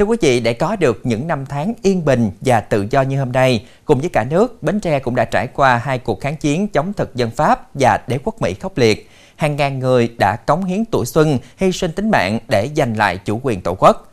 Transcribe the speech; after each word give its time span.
Thưa 0.00 0.06
quý 0.06 0.16
vị, 0.20 0.40
để 0.40 0.52
có 0.52 0.76
được 0.76 1.00
những 1.04 1.26
năm 1.26 1.46
tháng 1.46 1.74
yên 1.82 2.04
bình 2.04 2.30
và 2.40 2.60
tự 2.60 2.86
do 2.90 3.02
như 3.02 3.18
hôm 3.18 3.32
nay, 3.32 3.64
cùng 3.84 4.00
với 4.00 4.08
cả 4.08 4.24
nước, 4.30 4.62
Bến 4.62 4.80
Tre 4.80 4.98
cũng 4.98 5.14
đã 5.14 5.24
trải 5.24 5.46
qua 5.46 5.76
hai 5.76 5.98
cuộc 5.98 6.20
kháng 6.20 6.36
chiến 6.36 6.68
chống 6.68 6.92
thực 6.92 7.14
dân 7.14 7.30
Pháp 7.30 7.68
và 7.74 8.00
đế 8.06 8.18
quốc 8.24 8.42
Mỹ 8.42 8.54
khốc 8.54 8.78
liệt. 8.78 9.10
Hàng 9.36 9.56
ngàn 9.56 9.78
người 9.78 10.14
đã 10.18 10.36
cống 10.36 10.64
hiến 10.64 10.84
tuổi 10.84 11.06
xuân, 11.06 11.38
hy 11.56 11.72
sinh 11.72 11.92
tính 11.92 12.10
mạng 12.10 12.38
để 12.48 12.68
giành 12.76 12.96
lại 12.96 13.18
chủ 13.24 13.40
quyền 13.42 13.60
tổ 13.60 13.76
quốc. 13.78 14.12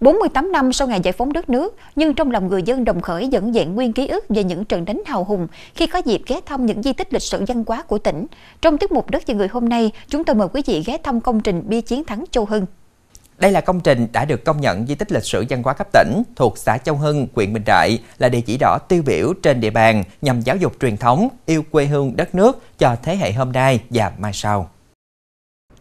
48 0.00 0.52
năm 0.52 0.72
sau 0.72 0.88
ngày 0.88 1.00
giải 1.02 1.12
phóng 1.12 1.32
đất 1.32 1.50
nước, 1.50 1.76
nhưng 1.96 2.14
trong 2.14 2.30
lòng 2.30 2.48
người 2.48 2.62
dân 2.62 2.84
đồng 2.84 3.00
khởi 3.00 3.28
vẫn 3.32 3.52
vẹn 3.52 3.74
nguyên 3.74 3.92
ký 3.92 4.08
ức 4.08 4.24
về 4.28 4.44
những 4.44 4.64
trận 4.64 4.84
đánh 4.84 5.02
hào 5.06 5.24
hùng 5.24 5.46
khi 5.74 5.86
có 5.86 5.98
dịp 5.98 6.22
ghé 6.26 6.40
thăm 6.46 6.66
những 6.66 6.82
di 6.82 6.92
tích 6.92 7.12
lịch 7.12 7.22
sử 7.22 7.44
văn 7.48 7.64
hóa 7.66 7.82
của 7.82 7.98
tỉnh. 7.98 8.26
Trong 8.60 8.78
tiết 8.78 8.92
mục 8.92 9.10
Đất 9.10 9.22
và 9.26 9.34
Người 9.34 9.48
hôm 9.48 9.68
nay, 9.68 9.92
chúng 10.08 10.24
tôi 10.24 10.36
mời 10.36 10.48
quý 10.52 10.62
vị 10.66 10.82
ghé 10.86 10.98
thăm 11.02 11.20
công 11.20 11.40
trình 11.40 11.62
bia 11.66 11.80
chiến 11.80 12.04
thắng 12.04 12.24
Châu 12.30 12.44
Hưng. 12.44 12.66
Đây 13.38 13.52
là 13.52 13.60
công 13.60 13.80
trình 13.80 14.06
đã 14.12 14.24
được 14.24 14.44
công 14.44 14.60
nhận 14.60 14.86
di 14.86 14.94
tích 14.94 15.12
lịch 15.12 15.24
sử 15.24 15.44
văn 15.48 15.62
hóa 15.62 15.74
cấp 15.74 15.88
tỉnh 15.92 16.22
thuộc 16.36 16.58
xã 16.58 16.78
Châu 16.78 16.96
Hưng, 16.96 17.26
huyện 17.34 17.52
Bình 17.52 17.62
Đại 17.66 17.98
là 18.18 18.28
địa 18.28 18.40
chỉ 18.40 18.56
đỏ 18.60 18.78
tiêu 18.88 19.02
biểu 19.06 19.32
trên 19.42 19.60
địa 19.60 19.70
bàn 19.70 20.04
nhằm 20.22 20.40
giáo 20.40 20.56
dục 20.56 20.72
truyền 20.80 20.96
thống, 20.96 21.28
yêu 21.46 21.62
quê 21.70 21.86
hương 21.86 22.16
đất 22.16 22.34
nước 22.34 22.78
cho 22.78 22.96
thế 23.02 23.16
hệ 23.16 23.32
hôm 23.32 23.52
nay 23.52 23.80
và 23.90 24.12
mai 24.18 24.32
sau. 24.32 24.70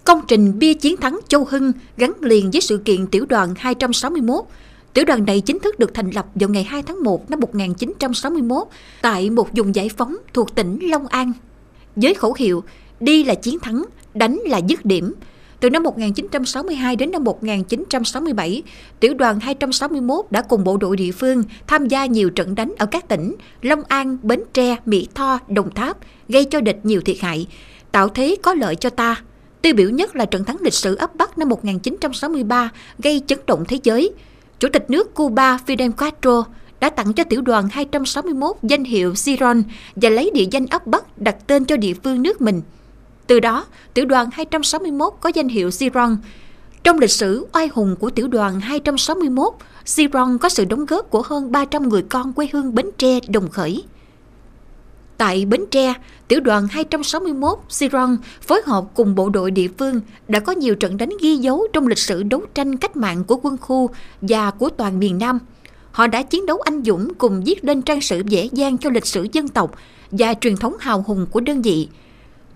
Công 0.03 0.21
trình 0.27 0.59
bia 0.59 0.73
chiến 0.73 0.97
thắng 0.97 1.19
Châu 1.27 1.45
Hưng 1.45 1.71
gắn 1.97 2.13
liền 2.21 2.51
với 2.51 2.61
sự 2.61 2.77
kiện 2.85 3.07
tiểu 3.07 3.25
đoàn 3.25 3.53
261. 3.57 4.45
Tiểu 4.93 5.05
đoàn 5.05 5.25
này 5.25 5.41
chính 5.41 5.59
thức 5.59 5.79
được 5.79 5.93
thành 5.93 6.09
lập 6.09 6.25
vào 6.35 6.49
ngày 6.49 6.63
2 6.63 6.83
tháng 6.83 7.03
1 7.03 7.29
năm 7.29 7.39
1961 7.39 8.67
tại 9.01 9.29
một 9.29 9.49
vùng 9.53 9.75
giải 9.75 9.89
phóng 9.97 10.17
thuộc 10.33 10.55
tỉnh 10.55 10.79
Long 10.81 11.07
An. 11.07 11.33
Với 11.95 12.13
khẩu 12.13 12.33
hiệu 12.37 12.63
đi 12.99 13.23
là 13.23 13.35
chiến 13.35 13.59
thắng, 13.59 13.85
đánh 14.13 14.39
là 14.45 14.57
dứt 14.57 14.85
điểm, 14.85 15.13
từ 15.59 15.69
năm 15.69 15.83
1962 15.83 16.95
đến 16.95 17.11
năm 17.11 17.23
1967, 17.23 18.63
tiểu 18.99 19.13
đoàn 19.13 19.39
261 19.39 20.25
đã 20.29 20.41
cùng 20.41 20.63
bộ 20.63 20.77
đội 20.77 20.97
địa 20.97 21.11
phương 21.11 21.43
tham 21.67 21.87
gia 21.87 22.05
nhiều 22.05 22.29
trận 22.29 22.55
đánh 22.55 22.73
ở 22.77 22.85
các 22.85 23.07
tỉnh 23.07 23.35
Long 23.61 23.83
An, 23.87 24.17
Bến 24.23 24.43
Tre, 24.53 24.75
Mỹ 24.85 25.07
Tho, 25.15 25.39
Đồng 25.47 25.73
Tháp, 25.73 25.97
gây 26.29 26.45
cho 26.45 26.61
địch 26.61 26.79
nhiều 26.83 27.01
thiệt 27.01 27.17
hại, 27.19 27.47
tạo 27.91 28.09
thế 28.09 28.35
có 28.41 28.53
lợi 28.53 28.75
cho 28.75 28.89
ta. 28.89 29.21
Tiêu 29.61 29.73
biểu 29.73 29.89
nhất 29.89 30.15
là 30.15 30.25
trận 30.25 30.45
thắng 30.45 30.57
lịch 30.61 30.73
sử 30.73 30.95
ấp 30.95 31.15
Bắc 31.15 31.37
năm 31.37 31.49
1963 31.49 32.69
gây 32.99 33.21
chấn 33.27 33.39
động 33.47 33.63
thế 33.67 33.79
giới. 33.83 34.11
Chủ 34.59 34.67
tịch 34.73 34.89
nước 34.89 35.15
Cuba 35.15 35.59
Fidel 35.67 35.91
Castro 35.91 36.43
đã 36.79 36.89
tặng 36.89 37.13
cho 37.13 37.23
tiểu 37.23 37.41
đoàn 37.41 37.67
261 37.71 38.55
danh 38.63 38.83
hiệu 38.83 39.15
Siron 39.15 39.63
và 39.95 40.09
lấy 40.09 40.31
địa 40.33 40.45
danh 40.51 40.65
ấp 40.65 40.87
Bắc 40.87 41.17
đặt 41.17 41.35
tên 41.47 41.65
cho 41.65 41.77
địa 41.77 41.93
phương 42.03 42.21
nước 42.21 42.41
mình– 42.41 42.61
từ 43.27 43.39
đó, 43.39 43.65
tiểu 43.93 44.05
đoàn 44.05 44.29
261 44.31 45.13
có 45.21 45.31
danh 45.35 45.47
hiệu 45.47 45.71
Siron. 45.71 46.17
Trong 46.83 46.99
lịch 46.99 47.11
sử 47.11 47.47
oai 47.53 47.67
hùng 47.73 47.95
của 47.99 48.09
tiểu 48.09 48.27
đoàn 48.27 48.59
261, 48.59 49.53
Siron 49.85 50.37
có 50.37 50.49
sự 50.49 50.65
đóng 50.65 50.85
góp 50.85 51.09
của 51.09 51.21
hơn 51.25 51.51
300 51.51 51.89
người 51.89 52.01
con 52.01 52.33
quê 52.33 52.47
hương 52.53 52.75
Bến 52.75 52.89
Tre 52.97 53.19
đồng 53.27 53.49
khởi. 53.49 53.83
Tại 55.17 55.45
Bến 55.45 55.65
Tre, 55.71 55.93
tiểu 56.27 56.39
đoàn 56.39 56.67
261 56.67 57.59
Siron 57.69 58.17
phối 58.41 58.61
hợp 58.65 58.85
cùng 58.93 59.15
bộ 59.15 59.29
đội 59.29 59.51
địa 59.51 59.67
phương 59.77 60.01
đã 60.27 60.39
có 60.39 60.51
nhiều 60.51 60.75
trận 60.75 60.97
đánh 60.97 61.09
ghi 61.21 61.35
dấu 61.35 61.67
trong 61.73 61.87
lịch 61.87 61.97
sử 61.97 62.23
đấu 62.23 62.41
tranh 62.53 62.77
cách 62.77 62.97
mạng 62.97 63.23
của 63.23 63.39
quân 63.43 63.57
khu 63.57 63.89
và 64.21 64.51
của 64.51 64.69
toàn 64.69 64.99
miền 64.99 65.17
Nam. 65.17 65.39
Họ 65.91 66.07
đã 66.07 66.23
chiến 66.23 66.45
đấu 66.45 66.57
anh 66.57 66.83
dũng 66.83 67.13
cùng 67.13 67.43
viết 67.43 67.65
lên 67.65 67.81
trang 67.81 68.01
sử 68.01 68.21
dễ 68.25 68.49
dàng 68.51 68.77
cho 68.77 68.89
lịch 68.89 69.05
sử 69.05 69.27
dân 69.31 69.47
tộc 69.47 69.71
và 70.11 70.33
truyền 70.33 70.57
thống 70.57 70.75
hào 70.79 71.03
hùng 71.07 71.25
của 71.31 71.39
đơn 71.39 71.61
vị– 71.61 71.87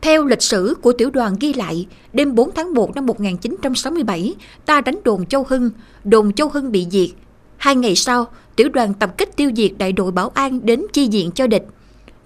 theo 0.01 0.25
lịch 0.25 0.41
sử 0.41 0.75
của 0.81 0.93
tiểu 0.93 1.09
đoàn 1.09 1.35
ghi 1.39 1.53
lại, 1.53 1.87
đêm 2.13 2.35
4 2.35 2.51
tháng 2.51 2.73
1 2.73 2.95
năm 2.95 3.05
1967, 3.05 4.35
ta 4.65 4.81
đánh 4.81 4.99
đồn 5.03 5.25
Châu 5.25 5.45
Hưng, 5.49 5.69
đồn 6.03 6.33
Châu 6.33 6.49
Hưng 6.49 6.71
bị 6.71 6.87
diệt. 6.89 7.09
Hai 7.57 7.75
ngày 7.75 7.95
sau, 7.95 8.25
tiểu 8.55 8.69
đoàn 8.69 8.93
tập 8.93 9.17
kích 9.17 9.35
tiêu 9.35 9.51
diệt 9.55 9.71
đại 9.77 9.91
đội 9.91 10.11
bảo 10.11 10.31
an 10.33 10.59
đến 10.63 10.85
chi 10.93 11.07
diện 11.07 11.31
cho 11.31 11.47
địch. 11.47 11.65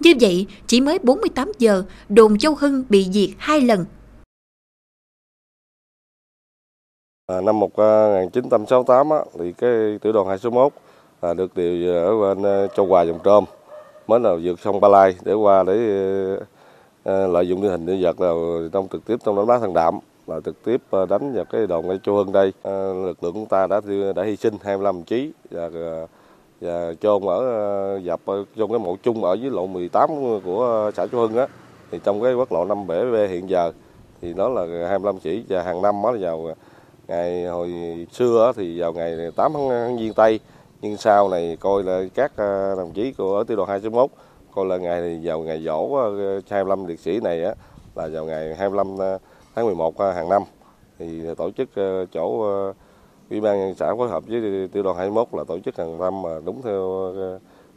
Như 0.00 0.12
vậy, 0.20 0.46
chỉ 0.66 0.80
mới 0.80 0.98
48 0.98 1.52
giờ, 1.58 1.82
đồn 2.08 2.38
Châu 2.38 2.54
Hưng 2.54 2.84
bị 2.88 3.06
diệt 3.12 3.30
hai 3.38 3.60
lần. 3.60 3.84
À, 7.26 7.40
năm 7.40 7.60
1968 7.60 9.12
à, 9.12 9.16
á, 9.16 9.24
thì 9.38 9.52
cái 9.52 9.98
tiểu 10.02 10.12
đoàn 10.12 10.26
261 10.26 10.72
là 11.22 11.34
được 11.34 11.56
điều 11.56 11.94
ở 11.94 12.20
bên 12.20 12.46
à, 12.46 12.66
Châu 12.76 12.86
Hòa 12.86 13.02
dòng 13.02 13.18
Trôm 13.24 13.44
mới 14.06 14.20
là 14.20 14.30
vượt 14.42 14.60
sông 14.60 14.80
Ba 14.80 14.88
Lai 14.88 15.16
để 15.24 15.32
qua 15.32 15.62
để 15.62 15.74
Ờ, 17.06 17.26
lợi 17.26 17.48
dụng 17.48 17.62
địa 17.62 17.68
hình 17.68 17.86
địa 17.86 17.96
vật 18.00 18.20
là 18.20 18.32
trong 18.72 18.88
trực 18.92 19.04
tiếp 19.06 19.16
trong 19.24 19.36
đánh 19.36 19.46
bắt 19.46 19.60
thằng 19.60 19.74
đạm, 19.74 19.98
là 20.26 20.40
trực 20.44 20.64
tiếp 20.64 20.82
ờ, 20.90 21.06
đánh 21.06 21.34
vào 21.34 21.44
cái 21.44 21.66
đồn 21.66 21.88
ngay 21.88 21.98
Châu 22.02 22.14
Hưng 22.14 22.32
đây. 22.32 22.52
Ờ, 22.62 22.94
lực 22.94 23.24
lượng 23.24 23.34
chúng 23.34 23.46
ta 23.46 23.66
đã 23.66 23.80
đã 24.16 24.22
hy 24.22 24.36
sinh 24.36 24.54
25 24.62 25.02
chí 25.02 25.32
và 25.50 25.68
và 26.60 26.94
chôn 27.00 27.22
ở 27.22 28.00
dập 28.02 28.20
trong 28.56 28.70
cái 28.70 28.78
mộ 28.78 28.96
chung 29.02 29.24
ở 29.24 29.34
dưới 29.34 29.50
lộ 29.50 29.66
18 29.66 30.10
của 30.44 30.90
xã 30.94 31.06
Châu 31.06 31.20
Hưng 31.20 31.36
á. 31.36 31.46
Thì 31.90 31.98
trong 32.04 32.22
cái 32.22 32.34
quốc 32.34 32.52
lộ 32.52 32.64
5 32.64 32.86
bể 32.86 33.04
V 33.04 33.14
hiện 33.30 33.50
giờ 33.50 33.72
thì 34.22 34.32
đó 34.32 34.48
là 34.48 34.88
25 34.88 35.18
chỉ 35.18 35.44
và 35.48 35.62
hàng 35.62 35.82
năm 35.82 36.02
mới 36.02 36.18
vào 36.18 36.54
ngày 37.08 37.44
hồi 37.44 37.72
xưa 38.12 38.52
thì 38.56 38.80
vào 38.80 38.92
ngày 38.92 39.16
8 39.36 39.52
tháng 39.68 39.98
giêng 39.98 40.14
tây. 40.14 40.40
Nhưng 40.82 40.96
sau 40.96 41.28
này 41.28 41.56
coi 41.60 41.82
là 41.82 42.02
các 42.14 42.32
đồng 42.76 42.92
chí 42.94 43.12
của 43.12 43.44
tiểu 43.44 43.56
đoàn 43.56 43.68
291 43.68 44.10
coi 44.56 44.66
là 44.66 44.76
ngày 44.76 45.00
thì 45.02 45.18
vào 45.22 45.40
ngày 45.40 45.62
dỗ 45.64 45.96
25 46.50 46.78
ờ, 46.78 46.86
liệt 46.88 47.00
sĩ 47.00 47.20
này 47.20 47.44
á, 47.44 47.54
là 47.94 48.08
vào 48.08 48.24
ngày 48.24 48.54
25 48.54 48.98
ờ, 48.98 49.18
tháng 49.54 49.66
11 49.66 49.98
ờ, 49.98 50.12
hàng 50.12 50.28
năm 50.28 50.42
thì 50.98 51.22
tổ 51.36 51.50
chức 51.50 51.68
chỗ 52.12 52.46
ủy 53.30 53.40
ban 53.40 53.58
nhân 53.58 53.74
xã 53.74 53.94
phối 53.94 54.08
hợp 54.08 54.22
với 54.26 54.68
tiểu 54.72 54.82
đoàn 54.82 54.96
21 54.96 55.28
là 55.32 55.44
tổ 55.48 55.58
chức 55.58 55.76
hàng 55.76 55.98
năm 55.98 56.22
mà 56.22 56.30
đúng 56.44 56.62
theo 56.62 57.12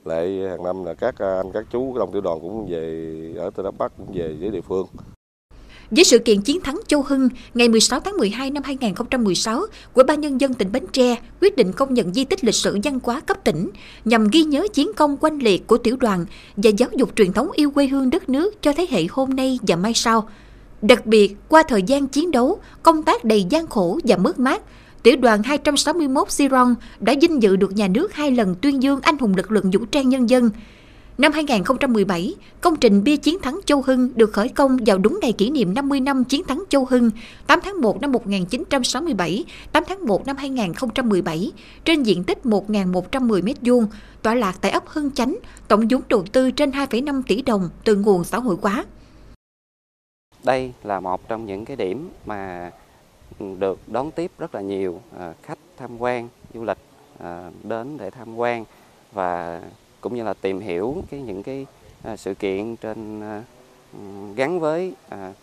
lệ 0.06 0.50
hàng 0.50 0.64
năm 0.64 0.84
là 0.86 0.94
các 0.94 1.16
anh, 1.18 1.52
các 1.52 1.66
chú 1.72 1.96
trong 1.98 2.12
tiểu 2.12 2.22
đoàn 2.22 2.40
cũng 2.42 2.68
về, 2.70 3.34
ở 3.38 3.50
từ 3.56 3.64
đắk 3.64 3.78
Bắc 3.78 3.92
cũng 3.98 4.08
về 4.14 4.36
với 4.40 4.50
địa 4.50 4.62
phương. 4.62 4.88
Với 5.92 6.04
sự 6.04 6.20
kiện 6.20 6.42
chiến 6.42 6.62
thắng 6.62 6.80
Châu 6.88 7.04
Hưng 7.08 7.30
ngày 7.54 7.70
16 7.70 8.00
tháng 8.00 8.18
12 8.18 8.52
năm 8.52 8.64
2016 8.64 9.62
của 9.94 10.04
Ban 10.04 10.22
Nhân 10.22 10.42
dân 10.42 10.54
tỉnh 10.54 10.72
Bến 10.72 10.84
Tre 10.94 11.16
quyết 11.42 11.56
định 11.56 11.74
công 11.74 11.94
nhận 11.94 12.14
di 12.14 12.26
tích 12.26 12.44
lịch 12.44 12.56
sử 12.56 12.78
văn 12.84 13.00
hóa 13.04 13.20
cấp 13.20 13.38
tỉnh 13.44 13.70
nhằm 14.06 14.28
ghi 14.32 14.44
nhớ 14.44 14.68
chiến 14.74 14.92
công 14.96 15.18
quanh 15.18 15.40
liệt 15.40 15.68
của 15.68 15.78
tiểu 15.78 15.96
đoàn 16.00 16.26
và 16.58 16.70
giáo 16.78 16.90
dục 16.96 17.10
truyền 17.16 17.34
thống 17.34 17.52
yêu 17.54 17.72
quê 17.72 17.88
hương 17.88 18.10
đất 18.10 18.30
nước 18.30 18.62
cho 18.62 18.74
thế 18.74 18.86
hệ 18.90 19.06
hôm 19.10 19.30
nay 19.30 19.60
và 19.68 19.76
mai 19.76 19.94
sau. 19.94 20.30
Đặc 20.82 21.06
biệt, 21.06 21.36
qua 21.48 21.64
thời 21.64 21.84
gian 21.84 22.08
chiến 22.08 22.32
đấu, 22.32 22.60
công 22.84 23.04
tác 23.04 23.24
đầy 23.24 23.46
gian 23.50 23.68
khổ 23.68 24.00
và 24.04 24.18
mất 24.18 24.40
mát, 24.40 24.62
tiểu 25.04 25.16
đoàn 25.16 25.44
261 25.44 26.32
Siron 26.32 26.76
đã 27.00 27.14
vinh 27.22 27.44
dự 27.44 27.56
được 27.56 27.72
nhà 27.72 27.88
nước 27.88 28.14
hai 28.14 28.32
lần 28.32 28.56
tuyên 28.56 28.84
dương 28.84 29.00
anh 29.02 29.18
hùng 29.18 29.34
lực 29.38 29.52
lượng 29.52 29.72
vũ 29.72 29.86
trang 29.86 30.10
nhân 30.10 30.30
dân, 30.30 30.50
Năm 31.20 31.32
2017, 31.32 32.36
công 32.62 32.76
trình 32.76 33.04
bia 33.04 33.18
chiến 33.18 33.40
thắng 33.42 33.60
Châu 33.66 33.82
Hưng 33.82 34.10
được 34.16 34.34
khởi 34.34 34.50
công 34.50 34.78
vào 34.86 34.98
đúng 34.98 35.20
ngày 35.22 35.34
kỷ 35.34 35.50
niệm 35.50 35.74
50 35.74 36.00
năm 36.00 36.24
chiến 36.24 36.44
thắng 36.44 36.64
Châu 36.70 36.86
Hưng 36.86 37.12
8 37.48 37.60
tháng 37.64 37.82
1 37.82 38.02
năm 38.02 38.12
1967, 38.12 39.46
8 39.72 39.84
tháng 39.88 40.06
1 40.06 40.26
năm 40.26 40.38
2017 40.38 41.52
trên 41.86 42.04
diện 42.04 42.24
tích 42.24 42.40
1.110 42.44 43.42
m2, 43.42 43.86
tọa 44.22 44.36
lạc 44.36 44.56
tại 44.62 44.72
ấp 44.72 44.88
Hưng 44.88 45.12
Chánh, 45.12 45.38
tổng 45.68 45.88
vốn 45.90 46.02
đầu 46.10 46.24
tư 46.32 46.52
trên 46.52 46.72
2,5 46.72 47.22
tỷ 47.28 47.42
đồng 47.42 47.70
từ 47.84 47.96
nguồn 47.96 48.24
xã 48.24 48.40
hội 48.40 48.56
hóa. 48.62 48.86
Đây 50.44 50.74
là 50.84 51.00
một 51.00 51.28
trong 51.30 51.46
những 51.46 51.66
cái 51.66 51.76
điểm 51.76 52.10
mà 52.26 52.72
được 53.40 53.80
đón 53.88 54.12
tiếp 54.12 54.32
rất 54.38 54.56
là 54.56 54.62
nhiều 54.62 55.02
à, 55.20 55.34
khách 55.44 55.60
tham 55.78 56.02
quan, 56.02 56.30
du 56.54 56.64
lịch 56.64 56.80
à, 57.20 57.52
đến 57.64 57.98
để 57.98 58.10
tham 58.10 58.36
quan 58.36 58.66
và 59.12 59.62
cũng 60.02 60.16
như 60.16 60.24
là 60.24 60.34
tìm 60.34 60.60
hiểu 60.60 61.04
cái 61.12 61.22
những 61.22 61.44
cái 61.44 61.66
à, 62.04 62.18
sự 62.18 62.34
kiện 62.34 62.76
trên 62.76 63.22
à, 63.22 63.44
gắn 64.36 64.60
với 64.60 64.94
à, 65.10 65.34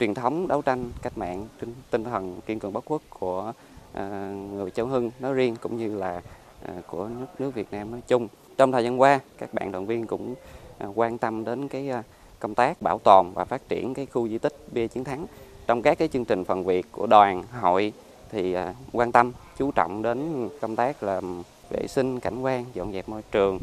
truyền 0.00 0.14
thống 0.14 0.48
đấu 0.48 0.62
tranh 0.62 0.90
cách 1.02 1.18
mạng 1.18 1.46
tinh, 1.60 1.74
tinh 1.90 2.04
thần 2.04 2.40
kiên 2.46 2.58
cường 2.58 2.72
bất 2.72 2.84
khuất 2.84 3.00
của 3.10 3.52
à, 3.92 4.32
người 4.52 4.70
cháu 4.70 4.86
Hưng 4.86 5.10
nói 5.20 5.34
riêng 5.34 5.56
cũng 5.60 5.76
như 5.76 5.96
là 5.96 6.22
à, 6.66 6.74
của 6.86 7.08
nước 7.08 7.26
nước 7.38 7.54
Việt 7.54 7.68
Nam 7.70 7.90
nói 7.90 8.00
chung. 8.06 8.28
Trong 8.56 8.72
thời 8.72 8.84
gian 8.84 9.00
qua, 9.00 9.20
các 9.38 9.54
bạn 9.54 9.72
đoàn 9.72 9.86
viên 9.86 10.06
cũng 10.06 10.34
à, 10.78 10.86
quan 10.94 11.18
tâm 11.18 11.44
đến 11.44 11.68
cái 11.68 11.90
à, 11.90 12.02
công 12.40 12.54
tác 12.54 12.82
bảo 12.82 12.98
tồn 13.04 13.26
và 13.34 13.44
phát 13.44 13.68
triển 13.68 13.94
cái 13.94 14.06
khu 14.06 14.28
di 14.28 14.38
tích 14.38 14.56
bia 14.72 14.88
chiến 14.88 15.04
thắng. 15.04 15.26
Trong 15.66 15.82
các 15.82 15.98
cái 15.98 16.08
chương 16.08 16.24
trình 16.24 16.44
phần 16.44 16.64
việc 16.64 16.86
của 16.92 17.06
đoàn 17.06 17.42
hội 17.60 17.92
thì 18.30 18.52
à, 18.52 18.74
quan 18.92 19.12
tâm 19.12 19.32
chú 19.58 19.70
trọng 19.70 20.02
đến 20.02 20.48
công 20.60 20.76
tác 20.76 21.02
làm 21.02 21.42
vệ 21.70 21.86
sinh 21.86 22.20
cảnh 22.20 22.42
quan 22.42 22.64
dọn 22.74 22.92
dẹp 22.92 23.08
môi 23.08 23.22
trường 23.30 23.58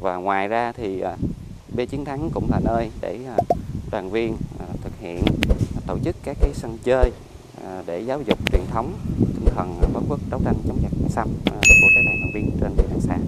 và 0.00 0.16
ngoài 0.16 0.48
ra 0.48 0.72
thì 0.72 1.00
à, 1.00 1.16
B 1.76 1.80
chiến 1.90 2.04
thắng 2.04 2.30
cũng 2.34 2.50
là 2.50 2.60
nơi 2.64 2.90
để 3.00 3.18
à, 3.26 3.36
đoàn 3.90 4.10
viên 4.10 4.36
à, 4.58 4.66
thực 4.84 4.92
hiện 5.00 5.22
tổ 5.86 5.98
chức 6.04 6.16
các 6.24 6.36
cái 6.40 6.50
sân 6.54 6.78
chơi 6.84 7.10
để 7.86 8.00
giáo 8.00 8.22
dục 8.26 8.38
truyền 8.52 8.62
thống 8.70 8.94
tinh 9.18 9.54
thần 9.54 9.80
bất 9.92 10.00
khuất 10.08 10.20
đấu 10.30 10.40
tranh 10.44 10.54
chống 10.68 10.78
giặc 10.82 10.92
xâm 11.10 11.28
của 11.44 11.88
các 11.94 12.02
bạn 12.06 12.16
đoàn 12.20 12.30
viên 12.34 12.50
trên 12.60 12.70
địa 12.76 12.82
bàn 12.90 13.00
xã. 13.00 13.18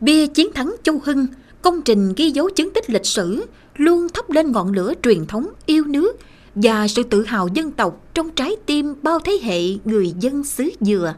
Bia 0.00 0.26
chiến 0.26 0.52
thắng 0.54 0.74
Châu 0.82 1.00
Hưng, 1.04 1.26
công 1.62 1.82
trình 1.82 2.12
ghi 2.16 2.30
dấu 2.30 2.50
chứng 2.50 2.72
tích 2.74 2.90
lịch 2.90 3.06
sử, 3.06 3.46
luôn 3.76 4.06
thắp 4.14 4.30
lên 4.30 4.52
ngọn 4.52 4.72
lửa 4.72 4.92
truyền 5.02 5.26
thống 5.26 5.46
yêu 5.66 5.84
nước 5.84 6.18
và 6.54 6.88
sự 6.88 7.02
tự 7.02 7.24
hào 7.24 7.48
dân 7.48 7.72
tộc 7.72 8.00
trong 8.14 8.30
trái 8.30 8.56
tim 8.66 8.94
bao 9.02 9.18
thế 9.24 9.32
hệ 9.42 9.60
người 9.84 10.14
dân 10.20 10.44
xứ 10.44 10.70
Dừa. 10.80 11.14